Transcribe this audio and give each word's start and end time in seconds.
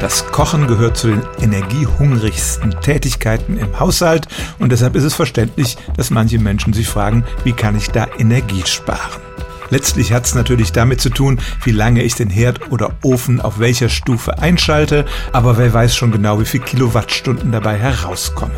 Das 0.00 0.26
Kochen 0.32 0.66
gehört 0.66 0.96
zu 0.96 1.08
den 1.08 1.22
energiehungrigsten 1.40 2.80
Tätigkeiten 2.80 3.58
im 3.58 3.78
Haushalt 3.78 4.26
und 4.58 4.72
deshalb 4.72 4.96
ist 4.96 5.04
es 5.04 5.14
verständlich, 5.14 5.76
dass 5.94 6.10
manche 6.10 6.38
Menschen 6.38 6.72
sich 6.72 6.88
fragen, 6.88 7.24
wie 7.44 7.52
kann 7.52 7.76
ich 7.76 7.90
da 7.90 8.06
Energie 8.18 8.62
sparen? 8.64 9.29
Letztlich 9.70 10.12
hat 10.12 10.26
es 10.26 10.34
natürlich 10.34 10.72
damit 10.72 11.00
zu 11.00 11.10
tun, 11.10 11.38
wie 11.62 11.70
lange 11.70 12.02
ich 12.02 12.14
den 12.14 12.30
Herd 12.30 12.70
oder 12.70 12.90
Ofen 13.02 13.40
auf 13.40 13.58
welcher 13.58 13.88
Stufe 13.88 14.38
einschalte, 14.38 15.04
aber 15.32 15.58
wer 15.58 15.72
weiß 15.72 15.96
schon 15.96 16.12
genau, 16.12 16.40
wie 16.40 16.44
viel 16.44 16.60
Kilowattstunden 16.60 17.52
dabei 17.52 17.78
herauskommen. 17.78 18.56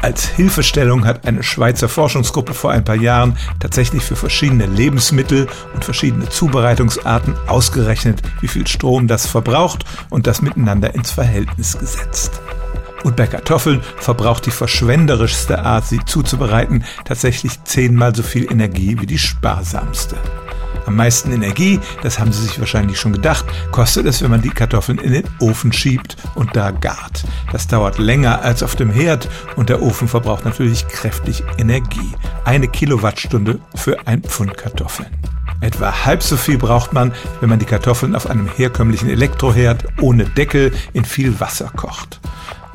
Als 0.00 0.26
Hilfestellung 0.26 1.04
hat 1.04 1.26
eine 1.26 1.42
Schweizer 1.42 1.88
Forschungsgruppe 1.88 2.54
vor 2.54 2.72
ein 2.72 2.84
paar 2.84 2.96
Jahren 2.96 3.36
tatsächlich 3.60 4.02
für 4.02 4.16
verschiedene 4.16 4.66
Lebensmittel 4.66 5.46
und 5.74 5.84
verschiedene 5.84 6.28
Zubereitungsarten 6.28 7.34
ausgerechnet, 7.46 8.22
wie 8.40 8.48
viel 8.48 8.66
Strom 8.66 9.08
das 9.08 9.26
verbraucht 9.26 9.84
und 10.10 10.26
das 10.26 10.42
miteinander 10.42 10.94
ins 10.94 11.10
Verhältnis 11.10 11.78
gesetzt. 11.78 12.40
Und 13.04 13.14
bei 13.14 13.26
Kartoffeln 13.26 13.82
verbraucht 13.98 14.46
die 14.46 14.50
verschwenderischste 14.50 15.60
Art, 15.60 15.86
sie 15.86 16.00
zuzubereiten, 16.04 16.84
tatsächlich 17.04 17.62
zehnmal 17.62 18.14
so 18.14 18.22
viel 18.22 18.50
Energie 18.50 18.96
wie 18.98 19.06
die 19.06 19.18
sparsamste. 19.18 20.16
Am 20.86 20.96
meisten 20.96 21.32
Energie, 21.32 21.80
das 22.02 22.18
haben 22.18 22.32
Sie 22.32 22.42
sich 22.42 22.58
wahrscheinlich 22.60 22.98
schon 22.98 23.12
gedacht, 23.12 23.44
kostet 23.72 24.06
es, 24.06 24.22
wenn 24.22 24.30
man 24.30 24.42
die 24.42 24.50
Kartoffeln 24.50 24.98
in 24.98 25.12
den 25.12 25.24
Ofen 25.40 25.72
schiebt 25.72 26.16
und 26.36 26.54
da 26.54 26.70
gart. 26.70 27.24
Das 27.52 27.66
dauert 27.66 27.98
länger 27.98 28.42
als 28.42 28.62
auf 28.62 28.76
dem 28.76 28.90
Herd 28.90 29.28
und 29.56 29.68
der 29.68 29.82
Ofen 29.82 30.06
verbraucht 30.06 30.44
natürlich 30.44 30.86
kräftig 30.86 31.42
Energie. 31.58 32.12
Eine 32.44 32.68
Kilowattstunde 32.68 33.58
für 33.74 34.06
ein 34.06 34.22
Pfund 34.22 34.56
Kartoffeln. 34.56 35.08
Etwa 35.60 36.04
halb 36.04 36.22
so 36.22 36.36
viel 36.36 36.58
braucht 36.58 36.92
man, 36.92 37.12
wenn 37.40 37.48
man 37.48 37.58
die 37.58 37.64
Kartoffeln 37.64 38.14
auf 38.14 38.28
einem 38.28 38.48
herkömmlichen 38.48 39.08
Elektroherd 39.08 39.86
ohne 40.00 40.26
Deckel 40.26 40.72
in 40.92 41.04
viel 41.04 41.40
Wasser 41.40 41.70
kocht. 41.74 42.20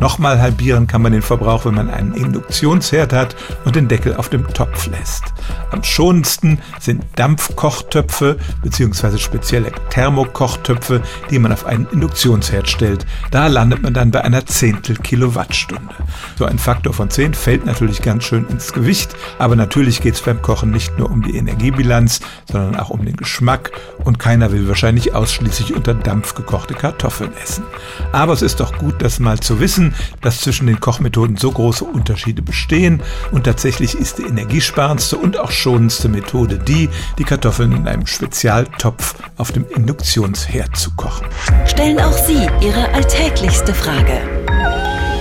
Nochmal 0.02 0.42
halbieren 0.42 0.88
kann 0.88 1.04
man 1.04 1.12
den 1.12 1.22
Verbrauch, 1.22 1.64
wenn 1.66 1.76
man 1.76 1.92
einen 1.92 2.16
Induktionsherd 2.16 3.14
hat 3.14 3.36
und 3.66 3.76
den 3.76 3.88
Deckel 3.88 4.16
auf 4.16 4.30
dem 4.30 4.48
Topf 4.48 4.88
lässt. 4.88 5.26
Am 5.70 5.84
schonendsten 5.84 6.58
sind 6.80 7.04
Dampfkochtöpfe 7.18 8.38
bzw. 8.64 9.20
spezielle 9.20 9.72
Thermokochtöpfe, 9.92 11.02
die 11.30 11.38
man 11.38 11.54
auf 11.54 11.68
einen 11.68 11.86
Induktionsherd 11.92 12.68
stellt. 12.68 13.06
Da 13.30 13.46
landet 13.46 13.84
man 13.84 13.94
dann 13.94 14.10
bei 14.10 14.24
einer 14.24 14.44
Zehntel 14.48 14.98
Kilowattstunde. 14.98 15.94
So 16.36 16.46
ein 16.46 16.58
Faktor 16.58 16.94
von 16.94 17.12
10 17.12 17.36
fällt 17.36 17.68
natürlich 17.68 18.02
ganz 18.02 18.24
schön 18.24 18.48
ins 18.48 18.74
Gewicht, 18.74 19.16
aber 19.38 19.56
natürlich 19.56 20.02
geht 20.02 20.16
es 20.16 20.22
beim 20.22 20.42
Kochen 20.42 20.72
nicht 20.72 20.98
nur 20.98 21.12
um 21.12 21.22
die 21.22 21.38
Energiebilanz, 21.38 22.22
sondern 22.52 22.76
auch 22.76 22.90
um 22.90 23.06
den 23.06 23.18
Geschmack 23.18 23.72
und 24.04 24.18
keiner 24.18 24.52
will 24.52 24.68
wahrscheinlich 24.68 25.14
ausschließlich 25.14 25.76
unter 25.76 25.94
Dampf 25.94 26.34
gekochte 26.34 26.74
Kartoffeln 26.74 27.32
essen. 27.44 27.64
Aber 28.12 28.34
es 28.34 28.42
ist 28.42 28.60
doch 28.60 28.76
gut, 28.80 28.96
das 29.04 29.20
mal 29.20 29.40
zu 29.40 29.60
wissen, 29.60 29.91
dass 30.22 30.42
zwischen 30.42 30.68
den 30.68 30.80
Kochmethoden 30.80 31.38
so 31.38 31.52
große 31.52 31.86
Unterschiede 31.86 32.42
bestehen 32.42 33.02
und 33.32 33.44
tatsächlich 33.44 33.96
ist 33.96 34.18
die 34.18 34.24
energiesparendste 34.24 35.18
und 35.18 35.40
auch 35.40 35.52
schonendste 35.52 36.10
Methode 36.10 36.60
die, 36.60 36.90
die 37.18 37.24
Kartoffeln 37.24 37.72
in 37.72 37.88
einem 37.88 38.08
Spezialtopf 38.08 39.16
auf 39.38 39.52
dem 39.52 39.66
Induktionsherd 39.68 40.76
zu 40.76 40.92
kochen. 40.96 41.28
Stellen 41.66 42.00
auch 42.00 42.14
Sie 42.14 42.48
Ihre 42.62 42.94
alltäglichste 42.94 43.74
Frage 43.74 44.22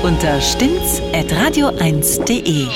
unter 0.03 0.41
stimmtz.radio1.de. 0.41 2.69